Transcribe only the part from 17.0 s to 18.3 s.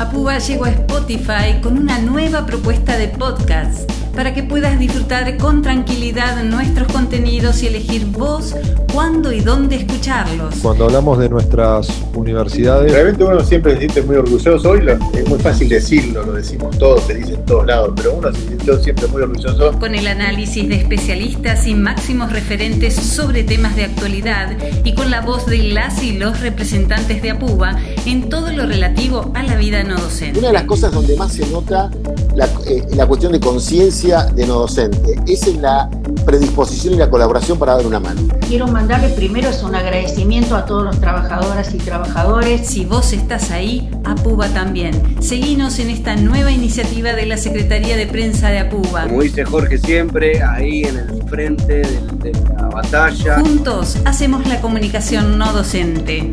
se dice en todos lados, pero